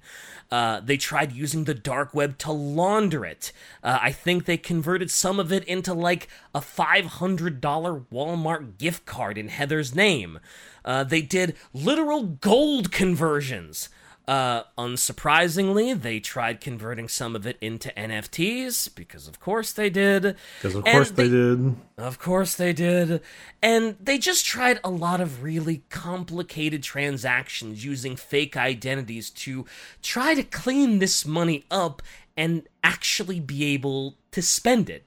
[0.51, 3.51] Uh, they tried using the dark web to launder it.
[3.83, 9.37] Uh, I think they converted some of it into like a $500 Walmart gift card
[9.37, 10.39] in Heather's name.
[10.83, 13.89] Uh, they did literal gold conversions.
[14.27, 20.35] Uh, unsurprisingly, they tried converting some of it into NFTs because, of course, they did.
[20.57, 21.75] Because of course they, they, did.
[21.97, 23.21] Of course they did.
[23.61, 29.65] And they just tried a lot of really complicated transactions using fake identities to
[30.01, 32.01] try to clean this money up
[32.35, 35.05] and actually be able to spend it.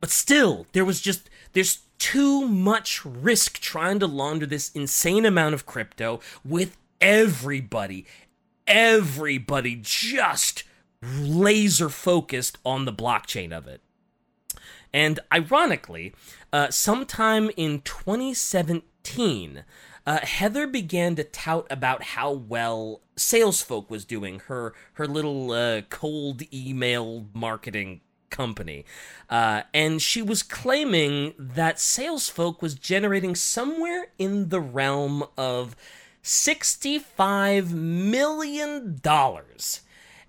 [0.00, 5.54] But still, there was just there's too much risk trying to launder this insane amount
[5.54, 8.06] of crypto with everybody,
[8.66, 10.62] everybody just
[11.02, 13.82] laser focused on the blockchain of it.
[14.94, 16.14] And ironically,
[16.52, 19.64] uh, sometime in 2017,
[20.06, 25.82] uh, Heather began to tout about how well SalesFolk was doing, her her little uh,
[25.82, 28.84] cold email marketing company.
[29.30, 35.76] Uh, and she was claiming that SalesFolk was generating somewhere in the realm of
[36.22, 39.00] $65 million.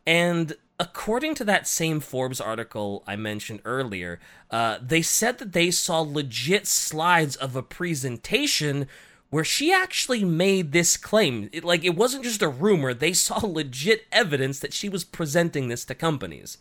[0.06, 5.72] And according to that same Forbes article I mentioned earlier, uh, they said that they
[5.72, 8.88] saw legit slides of a presentation
[9.30, 11.50] where she actually made this claim.
[11.52, 15.68] It, like, it wasn't just a rumor, they saw legit evidence that she was presenting
[15.68, 16.58] this to companies.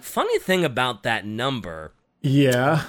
[0.00, 1.94] Funny thing about that number.
[2.20, 2.84] Yeah.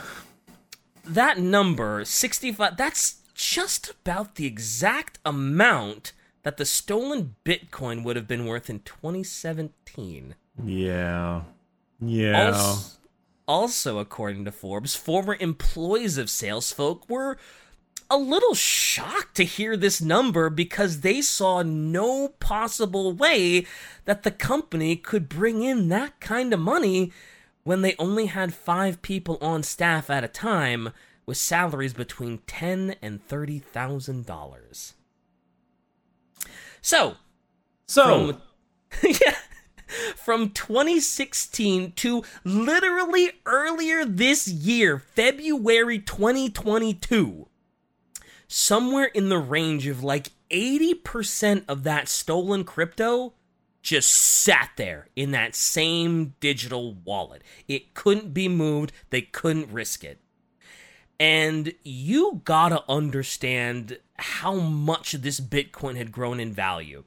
[1.05, 8.27] That number, 65, that's just about the exact amount that the stolen Bitcoin would have
[8.27, 10.35] been worth in 2017.
[10.63, 11.41] Yeah.
[11.99, 12.47] Yeah.
[12.47, 12.97] Also,
[13.47, 17.37] also, according to Forbes, former employees of SalesFolk were
[18.09, 23.65] a little shocked to hear this number because they saw no possible way
[24.05, 27.11] that the company could bring in that kind of money
[27.63, 30.89] when they only had five people on staff at a time
[31.25, 34.93] with salaries between ten and thirty thousand dollars.
[36.81, 37.15] So,
[37.87, 38.41] so from,
[39.21, 39.35] yeah,
[40.15, 47.47] from 2016 to literally earlier this year, February 2022,
[48.47, 53.33] somewhere in the range of like 80% of that stolen crypto
[53.81, 57.43] just sat there in that same digital wallet.
[57.67, 60.19] It couldn't be moved, they couldn't risk it.
[61.23, 67.05] And you gotta understand how much this Bitcoin had grown in value.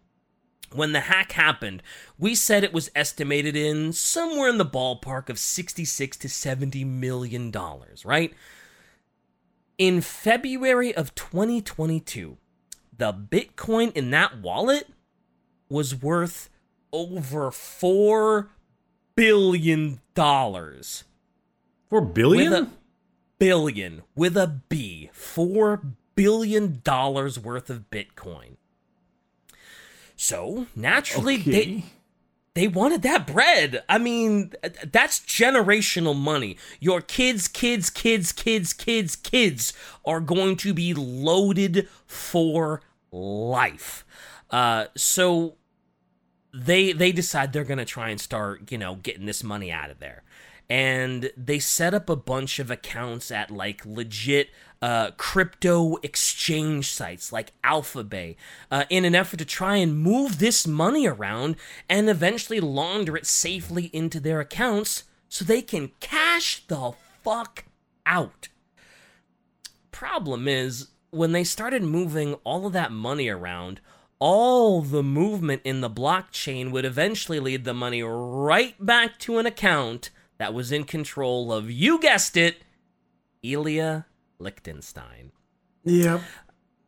[0.73, 1.83] When the hack happened,
[2.19, 7.51] we said it was estimated in somewhere in the ballpark of 66 to 70 million
[7.51, 8.33] dollars, right?
[9.77, 12.39] In February of 2022,
[12.97, 14.89] the Bitcoin in that wallet
[15.69, 16.49] was worth
[16.91, 18.49] over 4
[19.15, 21.05] billion dollars.
[21.91, 22.73] 4 billion?
[23.39, 25.83] Billion with a B, four
[26.15, 28.57] billion dollars worth of Bitcoin.
[30.17, 31.51] So naturally, okay.
[31.51, 31.85] they
[32.55, 33.85] they wanted that bread.
[33.87, 34.53] I mean,
[34.91, 36.57] that's generational money.
[36.81, 39.75] Your kids, kids, kids, kids, kids, kids
[40.07, 42.81] are going to be loaded for
[43.13, 44.07] life.
[44.51, 45.57] Uh, so
[46.55, 49.91] they they decide they're going to try and start, you know, getting this money out
[49.91, 50.23] of there
[50.69, 54.51] and they set up a bunch of accounts at like legit
[54.83, 58.37] uh, crypto exchange sites like Alphabay
[58.71, 61.57] uh, in an effort to try and move this money around
[61.89, 67.65] and eventually launder it safely into their accounts so they can cash the fuck
[68.05, 68.49] out.
[69.91, 73.81] Problem is, when they started moving all of that money around,
[74.19, 79.47] all the movement in the blockchain would eventually lead the money right back to an
[79.47, 82.63] account that was in control of, you guessed it,
[83.43, 84.07] Ilya
[84.39, 85.33] Lichtenstein.
[85.85, 86.21] Yep.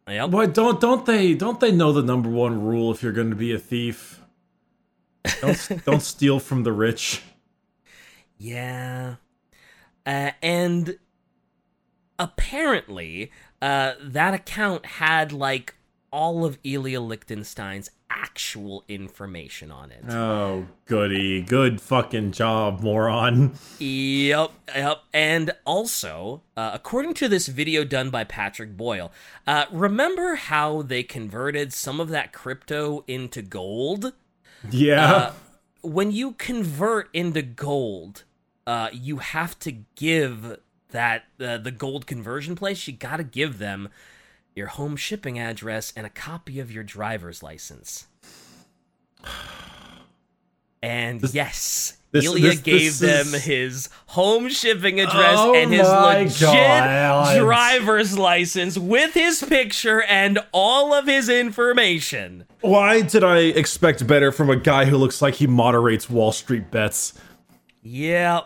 [0.09, 0.31] Yep.
[0.31, 3.37] Boy, don't don't they don't they know the number one rule if you're going to
[3.37, 4.21] be a thief?
[5.41, 7.23] Don't don't steal from the rich.
[8.39, 9.17] Yeah.
[10.07, 10.99] Uh, and
[12.19, 13.31] apparently,
[13.61, 15.75] uh, that account had like
[16.11, 20.05] all of Ilya Lichtenstein's actual information on it.
[20.09, 21.41] Oh, goody.
[21.41, 23.55] Good fucking job, moron.
[23.79, 24.99] Yep, yep.
[25.13, 29.13] And also, uh, according to this video done by Patrick Boyle,
[29.47, 34.13] uh, remember how they converted some of that crypto into gold?
[34.71, 35.13] Yeah.
[35.13, 35.33] Uh,
[35.83, 38.25] when you convert into gold,
[38.67, 40.59] uh, you have to give
[40.91, 42.87] that uh, the gold conversion place.
[42.89, 43.89] You got to give them
[44.59, 48.07] your home shipping address and a copy of your driver's license.
[50.83, 55.73] And This- yes, this- Ilya this- gave them is- his home shipping address Oh and
[55.73, 57.37] his legit God.
[57.39, 62.45] driver's license with his picture and all of his information.
[62.61, 66.71] Why did I expect better from a guy who looks like he moderates Wall Street
[66.71, 67.15] bets?
[67.83, 68.43] Yeah.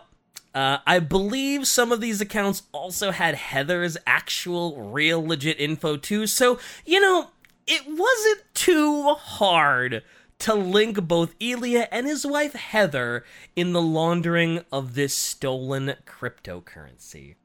[0.53, 6.27] Uh, I believe some of these accounts also had Heather's actual, real, legit info too.
[6.27, 7.31] So, you know,
[7.65, 10.03] it wasn't too hard
[10.39, 13.23] to link both Ilya and his wife Heather
[13.55, 17.35] in the laundering of this stolen cryptocurrency.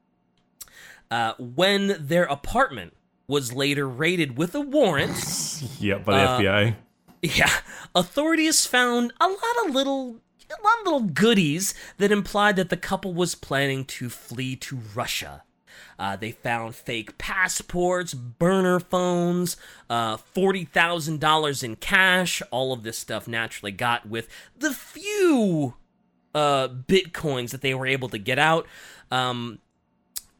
[1.09, 2.95] Uh, when their apartment
[3.27, 6.75] was later raided with a warrant, Yep, by the Uh, FBI.
[7.21, 7.59] yeah,
[7.95, 10.17] authorities found a lot of little
[10.49, 14.79] a lot of little goodies that implied that the couple was planning to flee to
[14.95, 15.43] Russia.
[15.97, 19.57] Uh, they found fake passports, burner phones,
[19.89, 22.41] uh, $40,000 in cash.
[22.51, 25.75] All of this stuff naturally got with the few
[26.33, 28.65] uh, bitcoins that they were able to get out.
[29.11, 29.59] Um,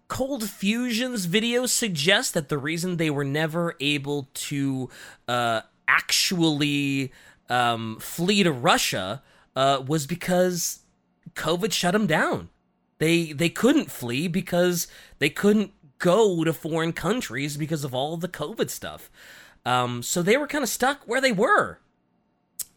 [0.10, 4.90] ColdFusion's video suggests that the reason they were never able to
[5.28, 7.12] uh, actually
[7.50, 9.22] um, flee to Russia
[9.60, 10.80] uh, was because
[11.34, 12.48] COVID shut them down.
[12.98, 14.88] They they couldn't flee because
[15.20, 19.12] they couldn't go to foreign countries because of all the COVID stuff.
[19.66, 21.80] Um, so they were kind of stuck where they were.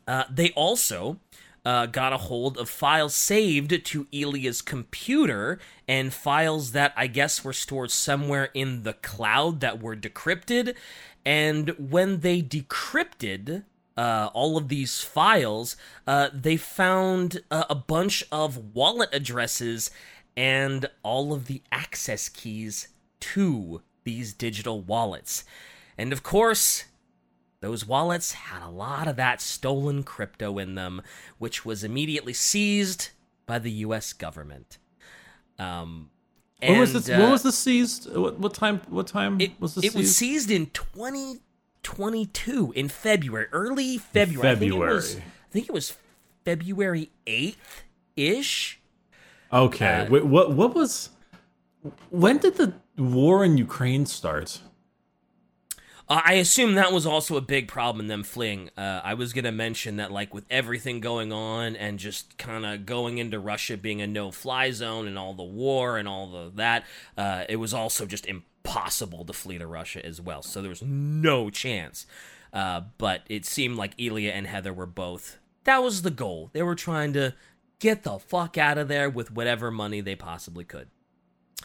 [0.08, 1.20] Uh, they also
[1.64, 7.44] uh, got a hold of files saved to Ilya's computer and files that I guess
[7.44, 10.74] were stored somewhere in the cloud that were decrypted.
[11.24, 13.66] And when they decrypted
[13.96, 15.76] uh, all of these files,
[16.06, 19.90] uh, they found uh, a bunch of wallet addresses
[20.36, 22.88] and all of the access keys
[23.20, 25.44] to these digital wallets.
[25.98, 26.84] And of course,
[27.60, 31.02] those wallets had a lot of that stolen crypto in them,
[31.38, 33.10] which was immediately seized
[33.46, 34.12] by the U.S.
[34.12, 34.78] government.
[35.58, 36.10] Um,
[36.60, 37.08] When was and, this?
[37.10, 38.12] when uh, was this seized?
[38.16, 38.80] What, what time?
[38.88, 39.94] What time It was this seized?
[39.94, 40.48] it was seized?
[40.48, 40.50] seized
[41.84, 44.50] in 2022 in February, early February.
[44.50, 45.32] I think it was, February.
[45.48, 45.96] I think it was
[46.44, 47.56] February 8th
[48.16, 48.80] ish.
[49.52, 50.06] Okay.
[50.06, 50.52] uh, Wait, what?
[50.52, 51.10] What was?
[52.10, 54.60] When did the war in Ukraine start?
[56.08, 58.70] Uh, I assume that was also a big problem in them fleeing.
[58.76, 62.66] Uh, I was going to mention that, like, with everything going on and just kind
[62.66, 66.30] of going into Russia being a no fly zone and all the war and all
[66.30, 66.84] the that,
[67.16, 68.26] uh, it was also just
[68.64, 70.42] impossible to flee to Russia as well.
[70.42, 72.06] So there was no chance.
[72.52, 75.38] Uh, but it seemed like Ilya and Heather were both.
[75.64, 76.50] That was the goal.
[76.52, 77.34] They were trying to
[77.78, 80.88] get the fuck out of there with whatever money they possibly could.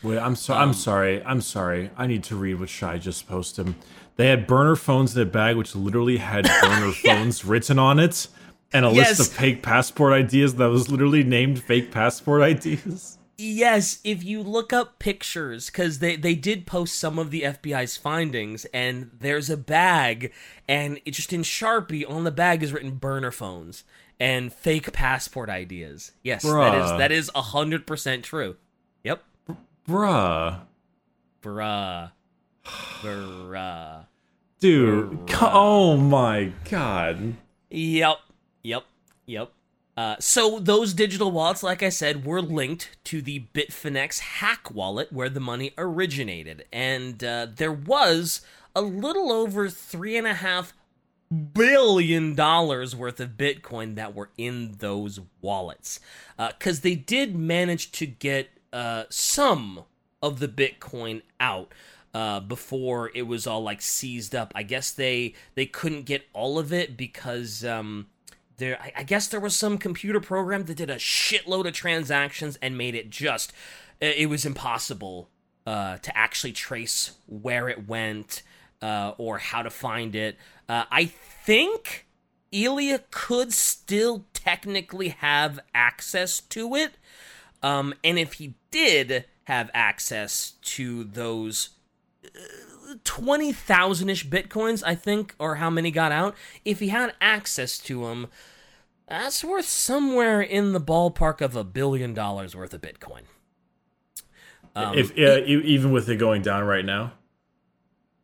[0.03, 0.61] Wait, I'm sorry.
[0.63, 1.23] Um, I'm sorry.
[1.23, 1.89] I'm sorry.
[1.97, 3.73] I need to read what Shy just posted.
[4.15, 8.27] They had burner phones in a bag, which literally had burner phones written on it,
[8.71, 9.19] and a Yes.
[9.19, 13.17] list of fake passport ideas that was literally named fake passport ideas.
[13.39, 17.95] Yes, if you look up pictures, because they, they did post some of the FBI's
[17.95, 20.31] findings, and there's a bag,
[20.67, 23.83] and it just in Sharpie on the bag is written burner phones
[24.19, 26.13] and fake passport ideas.
[26.23, 26.97] Yes, that is Bruh.
[26.97, 28.55] that is hundred percent true.
[29.03, 29.23] Yep,
[29.87, 30.61] Bruh,
[31.43, 32.11] bruh,
[32.65, 34.05] bruh.
[34.59, 35.27] dude.
[35.27, 37.35] co- Oh my god.
[37.69, 38.17] Yep,
[38.63, 38.83] yep,
[39.27, 39.51] yep.
[39.97, 45.11] Uh, so those digital wallets, like I said, were linked to the Bitfinex hack wallet
[45.11, 48.41] where the money originated, and uh, there was
[48.75, 50.73] a little over three and a half
[51.53, 55.99] billion dollars worth of Bitcoin that were in those wallets,
[56.37, 59.83] because they did manage to get uh, some
[60.21, 61.73] of the Bitcoin out
[62.13, 64.51] uh, before it was all like seized up.
[64.53, 68.07] I guess they they couldn't get all of it because um,
[68.57, 68.79] there.
[68.81, 72.77] I, I guess there was some computer program that did a shitload of transactions and
[72.77, 73.53] made it just.
[74.01, 75.29] uh, It was impossible
[75.65, 78.43] uh, to actually trace where it went
[78.81, 80.37] uh, or how to find it.
[80.69, 82.07] Uh, I think
[82.51, 86.93] Ilya could still technically have access to it.
[87.63, 91.69] Um, and if he did have access to those
[93.03, 96.35] 20,000 ish bitcoins, I think, or how many got out,
[96.65, 98.27] if he had access to them,
[99.07, 103.21] that's worth somewhere in the ballpark of a billion dollars worth of bitcoin.
[104.75, 107.13] Um, if uh, even with it going down right now,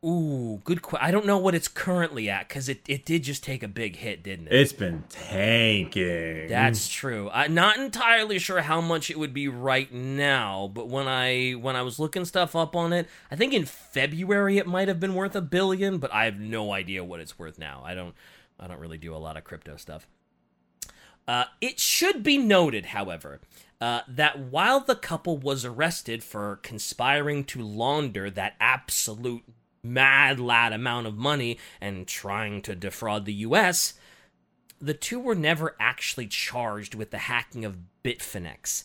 [0.05, 1.07] Ooh, good question.
[1.07, 3.95] I don't know what it's currently at because it, it did just take a big
[3.95, 4.53] hit, didn't it?
[4.53, 6.49] It's been tanking.
[6.49, 7.29] That's true.
[7.31, 11.77] I'm not entirely sure how much it would be right now, but when I when
[11.77, 15.15] I was looking stuff up on it, I think in February it might have been
[15.15, 17.81] worth a billion, but I have no idea what it's worth now.
[17.85, 18.13] I don't
[18.59, 20.05] I don't really do a lot of crypto stuff.
[21.25, 23.39] Uh, it should be noted, however,
[23.79, 29.43] uh, that while the couple was arrested for conspiring to launder that absolute
[29.83, 33.93] mad lad amount of money and trying to defraud the US,
[34.79, 38.83] the two were never actually charged with the hacking of Bitfinex,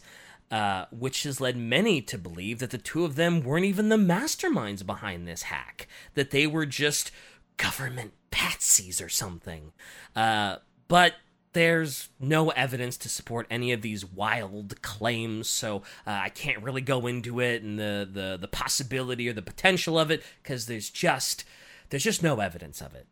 [0.50, 3.96] uh, which has led many to believe that the two of them weren't even the
[3.96, 7.10] masterminds behind this hack, that they were just
[7.56, 9.72] government patsies or something.
[10.14, 11.14] Uh, but
[11.58, 16.80] there's no evidence to support any of these wild claims, so uh, I can't really
[16.80, 20.88] go into it and the, the, the possibility or the potential of it because there's
[20.88, 21.44] just
[21.90, 23.08] there's just no evidence of it.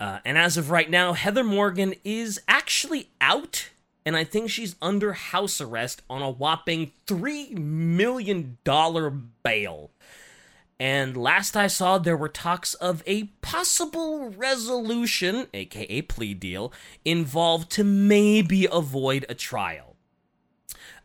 [0.00, 3.68] Uh, and as of right now, Heather Morgan is actually out,
[4.06, 8.58] and I think she's under house arrest on a whopping $3 million
[9.42, 9.90] bail.
[10.84, 16.74] And last I saw, there were talks of a possible resolution, aka plea deal,
[17.06, 19.96] involved to maybe avoid a trial.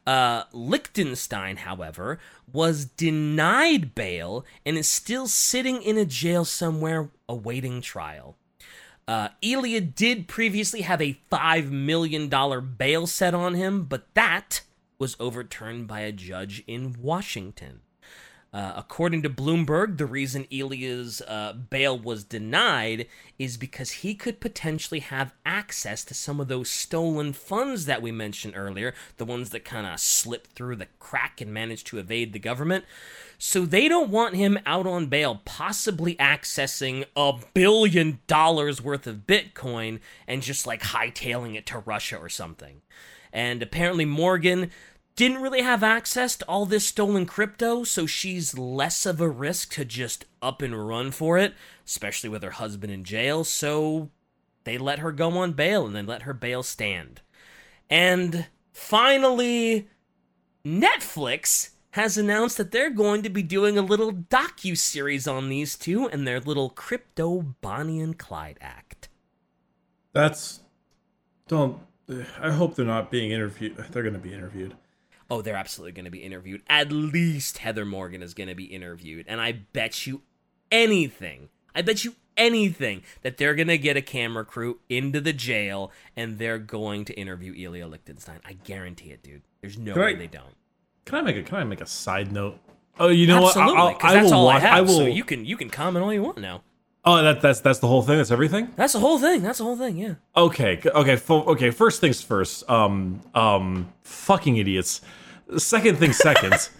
[0.05, 2.19] Uh, Lichtenstein, however,
[2.51, 8.35] was denied bail and is still sitting in a jail somewhere awaiting trial.
[9.07, 12.27] Uh, Ilya did previously have a $5 million
[12.77, 14.59] bail set on him, but that
[14.97, 17.79] was overturned by a judge in Washington.
[18.51, 23.05] Uh, according to Bloomberg, the reason Ilya's uh, bail was denied
[23.37, 28.11] is because he could potentially have access to some of those stolen funds that we
[28.11, 32.33] mentioned earlier, the ones that kind of slipped through the crack and managed to evade
[32.33, 32.85] the government.
[33.37, 39.27] So they don't want him out on bail, possibly accessing a billion dollars worth of
[39.27, 42.81] Bitcoin and just like hightailing it to Russia or something.
[43.31, 44.71] And apparently, Morgan
[45.19, 49.73] didn't really have access to all this stolen crypto, so she's less of a risk
[49.73, 51.53] to just up and run for it,
[51.85, 53.43] especially with her husband in jail.
[53.43, 54.11] So
[54.63, 57.19] they let her go on bail and then let her bail stand.
[57.89, 59.89] And finally,
[60.65, 65.75] Netflix has announced that they're going to be doing a little docu series on these
[65.75, 69.09] two and their little crypto Bonnie and Clyde act.
[70.13, 70.61] That's
[71.49, 71.77] don't.
[72.39, 73.75] I hope they're not being interviewed.
[73.91, 74.77] They're going to be interviewed.
[75.29, 76.63] Oh, they're absolutely going to be interviewed.
[76.67, 79.25] At least Heather Morgan is going to be interviewed.
[79.27, 80.21] And I bet you
[80.71, 85.33] anything, I bet you anything that they're going to get a camera crew into the
[85.33, 88.39] jail and they're going to interview Ilya Lichtenstein.
[88.45, 89.41] I guarantee it, dude.
[89.61, 90.55] There's no Can way I- they don't.
[91.05, 92.59] Can I make a Can I make a side note?
[92.99, 94.03] Oh, you know Absolutely, what?
[94.03, 94.57] I that's will all watch.
[94.61, 94.77] I have.
[94.77, 94.89] I will.
[94.89, 96.61] So you can you can comment all you want now.
[97.03, 98.17] oh, that that's that's the whole thing.
[98.17, 98.71] That's everything.
[98.75, 99.41] That's the whole thing.
[99.41, 99.97] That's the whole thing.
[99.97, 100.15] Yeah.
[100.35, 101.71] Okay, okay, fo- okay.
[101.71, 102.69] First things first.
[102.69, 105.01] Um, um, fucking idiots.
[105.57, 106.69] Second thing second.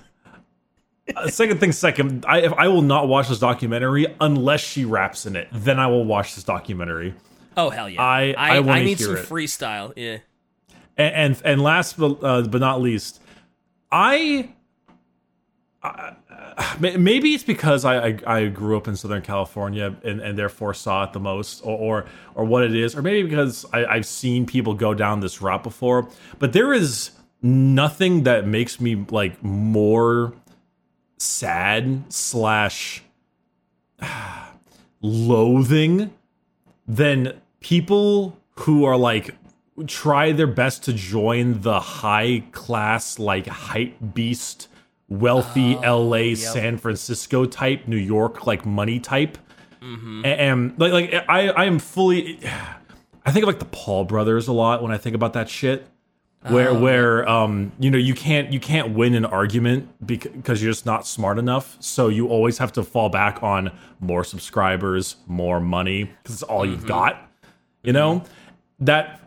[1.16, 2.24] Uh, second thing second.
[2.28, 5.48] I if I will not watch this documentary unless she raps in it.
[5.52, 7.16] Then I will watch this documentary.
[7.58, 8.00] Oh hell yeah.
[8.00, 9.26] I- I I, wanna need some it.
[9.26, 9.92] freestyle.
[9.96, 10.20] Yeah.
[10.98, 13.24] And and, and last but uh, but not least,
[13.92, 14.52] I.
[15.82, 16.14] I-
[16.80, 21.06] Maybe it's because I, I I grew up in Southern California and, and therefore saw
[21.06, 22.06] it the most, or, or
[22.36, 25.64] or what it is, or maybe because I, I've seen people go down this route
[25.64, 26.08] before.
[26.38, 27.12] But there is
[27.42, 30.34] nothing that makes me like more
[31.18, 33.04] sad slash
[35.02, 36.14] loathing
[36.88, 39.36] than people who are like
[39.88, 44.68] try their best to join the high class like hype beast
[45.08, 49.38] wealthy oh, LA San Francisco type New York like money type.
[49.82, 50.26] Mm-hmm.
[50.26, 52.40] And, and like like I I am fully
[53.26, 55.88] I think of like the Paul brothers a lot when I think about that shit
[56.48, 60.86] where where um you know you can't you can't win an argument because you're just
[60.86, 63.70] not smart enough so you always have to fall back on
[64.00, 67.30] more subscribers more money because it's all you've got
[67.84, 68.24] you know
[68.80, 69.20] that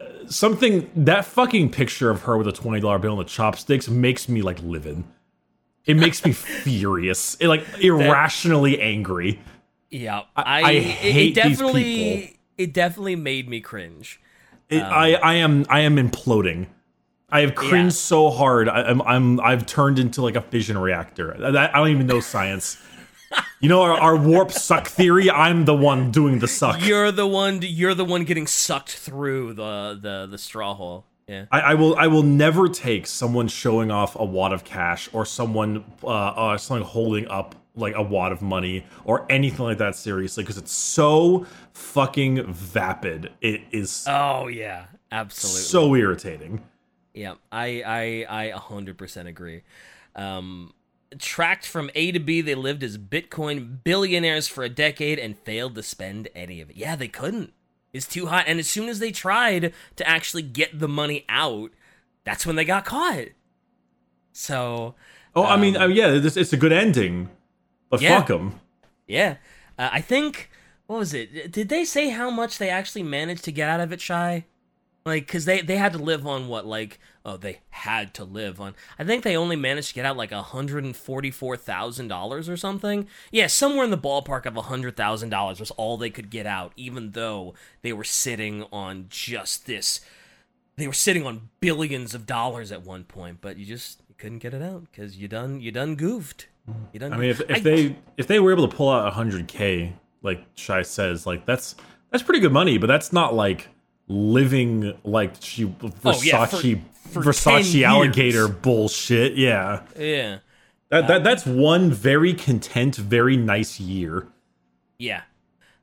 [0.00, 4.26] uh, something that fucking picture of her with a $20 bill and the chopsticks makes
[4.26, 5.04] me like livid
[5.84, 6.32] it makes me
[6.64, 9.38] furious it, like irrationally angry
[9.90, 10.22] Yeah.
[10.34, 11.82] I- I, I it- hate it, these definitely
[12.22, 12.36] people.
[12.56, 14.18] it definitely made me cringe.
[14.70, 16.66] It, I I am I am imploding.
[17.30, 18.00] I have cringed Yeah.
[18.00, 18.68] so hard.
[18.68, 21.36] I, I'm I'm I've turned into like a fission reactor.
[21.42, 22.78] I, I don't even know science.
[23.60, 25.30] you know our, our warp suck theory.
[25.30, 26.84] I'm the one doing the suck.
[26.84, 27.60] You're the one.
[27.62, 31.04] You're the one getting sucked through the the the straw hole.
[31.26, 31.44] Yeah.
[31.52, 35.26] I, I will I will never take someone showing off a wad of cash or
[35.26, 39.96] someone uh, uh someone holding up like a wad of money or anything like that
[39.96, 43.32] seriously because it's so fucking vapid.
[43.40, 45.60] It is Oh yeah, absolutely.
[45.62, 46.62] so irritating.
[47.14, 47.82] Yeah, I
[48.28, 49.62] I I 100% agree.
[50.14, 50.74] Um
[51.18, 55.74] tracked from A to B, they lived as Bitcoin billionaires for a decade and failed
[55.76, 56.76] to spend any of it.
[56.76, 57.54] Yeah, they couldn't.
[57.94, 61.70] It's too hot and as soon as they tried to actually get the money out,
[62.24, 63.28] that's when they got caught.
[64.32, 64.94] So,
[65.34, 67.30] Oh, I mean, Um, I mean, yeah, it's, it's a good ending,
[67.90, 68.18] but Yeah.
[68.18, 68.60] fuck them.
[69.06, 69.36] yeah.
[69.78, 70.50] Uh, I think
[70.86, 71.52] what was it?
[71.52, 74.46] Did they say how much they actually managed to get out of it, Shy?
[75.06, 76.66] Like, cause they they had to live on what?
[76.66, 78.74] Like, oh, they had to live on.
[78.98, 82.08] I think they only managed to get out like a hundred and forty four thousand
[82.08, 83.06] dollars or something.
[83.30, 86.46] Yeah, somewhere in the ballpark of a hundred thousand dollars was all they could get
[86.46, 90.00] out, even though they were sitting on just this.
[90.76, 94.38] They were sitting on billions of dollars at one point, but you just you couldn't
[94.40, 96.48] get it out because you done you done goofed.
[96.92, 97.12] You done.
[97.12, 99.92] I mean, if, if I- they if they were able to pull out hundred k,
[100.22, 101.74] like Shy says, like that's
[102.10, 103.68] that's pretty good money, but that's not like
[104.08, 106.58] living like she Versace Oh, yeah, for-
[107.10, 109.34] for Versace alligator bullshit.
[109.36, 110.38] Yeah, yeah.
[110.90, 114.26] that, that that's one very content, very nice year.
[114.98, 115.22] Yeah.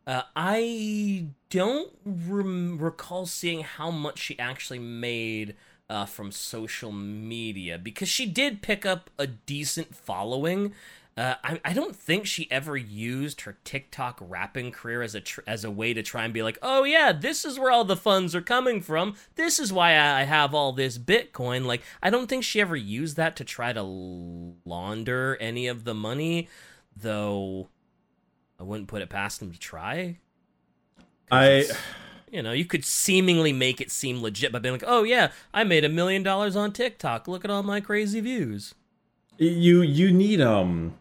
[0.07, 5.55] Uh, I don't rem- recall seeing how much she actually made
[5.89, 10.73] uh, from social media because she did pick up a decent following.
[11.17, 15.41] Uh, I, I don't think she ever used her TikTok rapping career as a tr-
[15.47, 17.95] as a way to try and be like, oh yeah, this is where all the
[17.95, 19.15] funds are coming from.
[19.36, 21.65] This is why I I have all this Bitcoin.
[21.65, 25.93] Like, I don't think she ever used that to try to launder any of the
[25.93, 26.49] money,
[26.97, 27.69] though.
[28.59, 30.17] I wouldn't put it past them to try.
[31.31, 31.65] I
[32.36, 35.63] You know, you could seemingly make it seem legit by being like, "Oh yeah, I
[35.63, 37.29] made a million dollars on TikTok.
[37.29, 38.75] Look at all my crazy views."
[39.38, 40.95] you you need um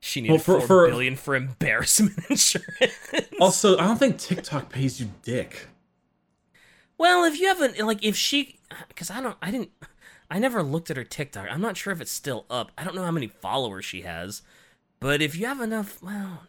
[0.00, 2.92] She needed Well, for- four for- billion for embarrassment insurance.
[3.40, 5.68] also I don't think TikTok pays you dick.
[6.98, 8.58] well, if you haven't like, if she,
[8.88, 9.70] because I don't, I didn't,
[10.30, 11.46] I never looked at her TikTok.
[11.50, 12.70] I'm not sure if it's still up.
[12.78, 14.42] I don't know how many followers she has,
[15.00, 16.42] but if you have enough, well,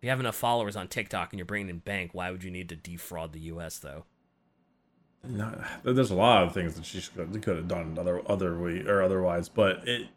[0.00, 2.50] if you have enough followers on TikTok and you're bringing in bank, why would you
[2.50, 3.78] need to defraud the U.S.
[3.78, 4.04] though?
[5.22, 8.80] No, there's a lot of things that she could, could have done other other way
[8.80, 10.08] or otherwise, but it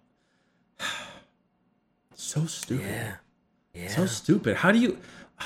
[2.15, 2.85] so stupid.
[2.85, 3.15] Yeah,
[3.73, 3.89] yeah.
[3.89, 4.55] So stupid.
[4.57, 4.97] How do you?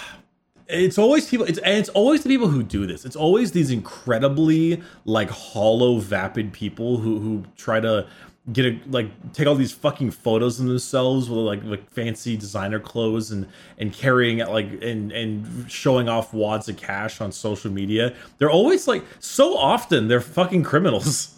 [0.70, 1.46] It's always people.
[1.46, 3.06] It's and it's always the people who do this.
[3.06, 8.06] It's always these incredibly like hollow, vapid people who who try to
[8.54, 12.80] get a like take all these fucking photos of themselves with like like fancy designer
[12.80, 17.72] clothes and and carrying it like and and showing off wads of cash on social
[17.72, 18.14] media.
[18.38, 21.36] They're always like so often they're fucking criminals.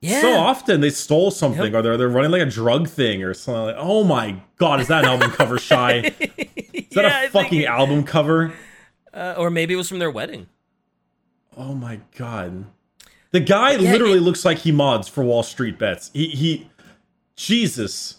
[0.00, 0.20] yeah.
[0.20, 1.74] So often they stole something Yep.
[1.74, 3.76] or they're they're running like a drug thing or something like.
[3.78, 6.12] Oh my god, is that an album cover shy?
[6.74, 8.52] Is that Yeah, I a fucking it- album cover?
[9.12, 10.48] Uh, or maybe it was from their wedding.
[11.56, 12.66] Oh my god.
[13.34, 16.08] The guy Yeah, literally it- looks like he mods for Wall Street bets.
[16.14, 16.70] He he
[17.34, 18.18] Jesus.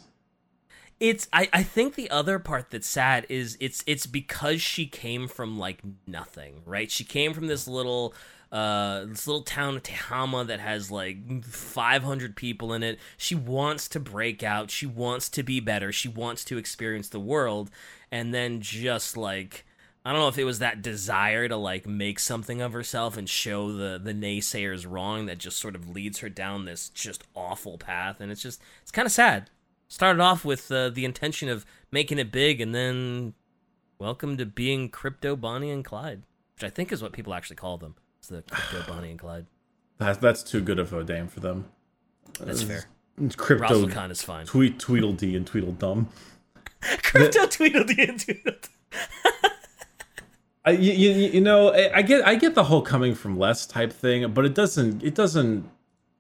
[1.00, 5.30] It's I, I think the other part that's sad is it's it's because she came
[5.30, 6.92] from like nothing, right?
[6.92, 8.14] She came from this little
[8.52, 13.00] uh this little town of Tehama that has like 500 people in it.
[13.16, 17.22] She wants to break out, she wants to be better, she wants to experience the
[17.22, 17.72] world
[18.12, 19.66] and then just like
[20.06, 23.28] I don't know if it was that desire to like make something of herself and
[23.28, 27.78] show the the naysayers wrong that just sort of leads her down this just awful
[27.78, 29.50] path and it's just it's kind of sad.
[29.88, 33.34] Started off with uh, the intention of making it big and then
[34.00, 36.22] welcome to being crypto bonnie and clyde
[36.56, 39.46] which i think is what people actually call them it's the crypto bonnie and clyde.
[39.98, 41.66] That's that's too good of a name for them.
[42.40, 42.86] that's fair.
[43.22, 44.46] It's crypto Razzlekhan is fine.
[44.46, 46.10] Tweet Tweedledee and Tweedledum.
[47.04, 48.70] crypto tweedledee and tweedledee
[50.66, 54.34] I, you, you, know I, get I get the whole coming from less type thing,
[54.34, 55.70] but it doesn't it doesn't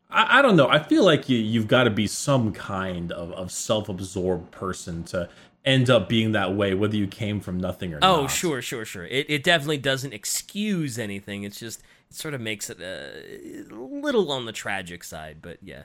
[0.09, 0.69] I, I don't know.
[0.69, 5.03] I feel like you you've got to be some kind of, of self absorbed person
[5.05, 5.29] to
[5.65, 8.19] end up being that way, whether you came from nothing or not.
[8.19, 9.05] oh sure sure sure.
[9.05, 11.43] It, it definitely doesn't excuse anything.
[11.43, 11.79] It's just
[12.11, 15.83] it sort of makes it uh, a little on the tragic side but yeah.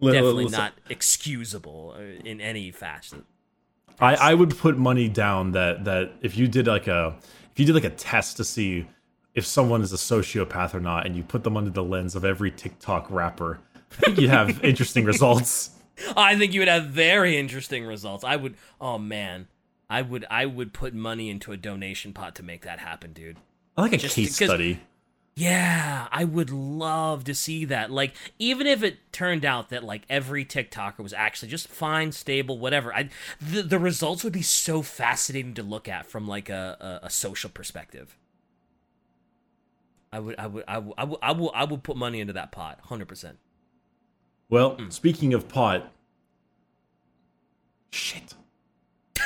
[0.00, 3.24] Li- li- definitely listen, not excusable uh, in any fashion
[4.00, 7.16] I, I would put money down that that if you did like a
[7.52, 8.86] if you did like a test to see
[9.34, 12.24] if someone is a sociopath or not, and you put them under the lens of
[12.24, 15.70] every TikTok rapper, I think you'd have interesting results.
[16.16, 18.24] I think you would have very interesting results.
[18.24, 18.56] I would.
[18.80, 19.48] Oh man,
[19.88, 20.26] I would.
[20.30, 23.36] I would put money into a donation pot to make that happen, dude.
[23.76, 24.80] I like a Just case study.
[25.34, 27.90] Yeah, I would love to see that.
[27.90, 32.58] Like, even if it turned out that like every TikToker was actually just fine, stable,
[32.58, 33.08] whatever, I
[33.40, 37.10] the, the results would be so fascinating to look at from like a, a, a
[37.10, 38.18] social perspective.
[40.12, 42.34] I would, I would, I would, I would, I would, I would put money into
[42.34, 43.38] that pot, hundred percent.
[44.50, 44.92] Well, mm.
[44.92, 45.90] speaking of pot,
[47.90, 48.34] shit.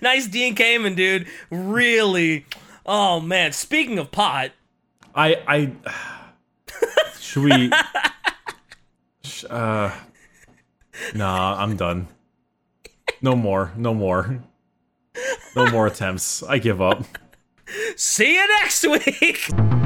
[0.00, 1.26] Nice Dean Kamen, dude.
[1.50, 2.46] Really.
[2.84, 3.52] Oh man.
[3.52, 4.52] Speaking of pot,
[5.14, 5.72] I I
[7.18, 7.72] should we?
[9.50, 9.90] uh,
[11.14, 12.08] nah, I'm done.
[13.20, 13.72] No more.
[13.76, 14.42] No more.
[15.54, 16.42] No more attempts.
[16.42, 17.04] I give up.
[17.96, 19.48] see you next week.